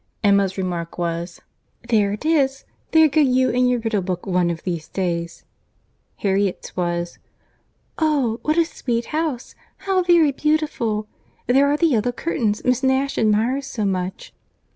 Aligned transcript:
—Emma's 0.23 0.57
remark 0.57 0.97
was— 0.97 1.41
"There 1.87 2.11
it 2.11 2.25
is. 2.25 2.63
There 2.89 3.07
go 3.07 3.21
you 3.21 3.51
and 3.51 3.69
your 3.69 3.79
riddle 3.81 4.01
book 4.01 4.25
one 4.25 4.49
of 4.49 4.63
these 4.63 4.87
days."—Harriet's 4.87 6.75
was— 6.75 7.19
"Oh, 7.99 8.39
what 8.41 8.57
a 8.57 8.65
sweet 8.65 9.05
house!—How 9.13 10.01
very 10.01 10.31
beautiful!—There 10.31 11.67
are 11.67 11.77
the 11.77 11.85
yellow 11.85 12.11
curtains 12.11 12.63
that 12.63 12.67
Miss 12.67 12.81
Nash 12.81 13.19
admires 13.19 13.67
so 13.67 13.85
much." 13.85 14.33